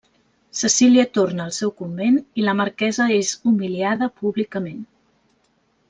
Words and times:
Cecília 0.59 1.03
torna 1.17 1.45
al 1.49 1.51
seu 1.57 1.73
convent 1.83 2.17
i 2.43 2.47
la 2.49 2.57
marquesa 2.63 3.09
és 3.19 3.31
humiliada 3.53 4.09
públicament. 4.23 4.85